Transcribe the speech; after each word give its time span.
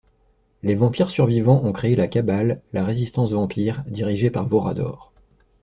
Les 0.63 0.73
vampires 0.73 1.11
survivants 1.11 1.63
ont 1.63 1.71
créé 1.73 1.95
la 1.95 2.07
Cabale, 2.07 2.59
la 2.73 2.83
résistance 2.83 3.33
vampire, 3.33 3.83
dirigée 3.85 4.31
par 4.31 4.47
Vorador. 4.47 5.11